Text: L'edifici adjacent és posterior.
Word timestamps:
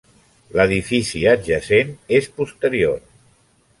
L'edifici 0.59 1.21
adjacent 1.33 1.93
és 2.21 2.31
posterior. 2.41 2.99